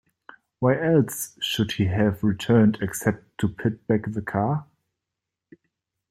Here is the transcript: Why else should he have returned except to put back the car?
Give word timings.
Why 0.57 0.81
else 0.83 1.37
should 1.39 1.73
he 1.73 1.85
have 1.85 2.23
returned 2.23 2.79
except 2.81 3.37
to 3.37 3.47
put 3.47 3.85
back 3.85 4.11
the 4.13 4.23
car? 4.23 4.65